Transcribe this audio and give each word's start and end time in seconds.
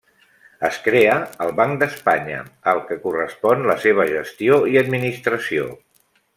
Es 0.69 0.77
crea 0.85 1.17
al 1.47 1.53
Banc 1.59 1.77
d'Espanya, 1.83 2.39
al 2.73 2.81
que 2.89 2.99
correspon 3.05 3.63
la 3.73 3.79
seva 3.85 4.09
gestió 4.15 4.59
i 4.75 4.83
administració. 4.85 5.71